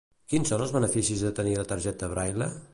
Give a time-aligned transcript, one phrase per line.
[0.31, 2.53] Quins són els beneficis de tenir la targeta Braille?